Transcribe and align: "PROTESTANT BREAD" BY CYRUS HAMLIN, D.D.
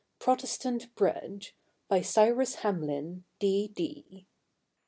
"PROTESTANT 0.17 0.95
BREAD" 0.95 1.49
BY 1.87 2.01
CYRUS 2.01 2.55
HAMLIN, 2.61 3.23
D.D. 3.37 4.25